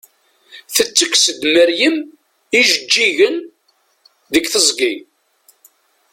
[0.75, 1.97] Tettekkes-d Maryem
[2.59, 3.35] ijeǧǧigen
[4.33, 4.93] deg teẓgi.